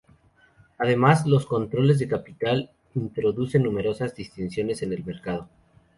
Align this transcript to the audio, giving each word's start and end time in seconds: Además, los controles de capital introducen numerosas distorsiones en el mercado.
Además, 0.79 1.27
los 1.27 1.45
controles 1.45 1.99
de 1.99 2.07
capital 2.07 2.71
introducen 2.95 3.61
numerosas 3.61 4.15
distorsiones 4.15 4.81
en 4.81 4.93
el 4.93 5.05
mercado. 5.05 5.47